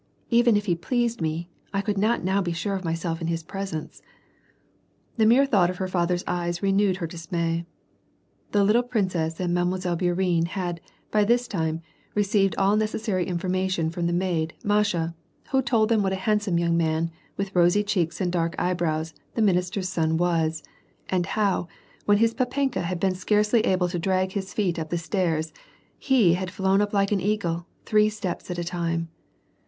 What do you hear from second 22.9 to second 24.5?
been scarcely able to drag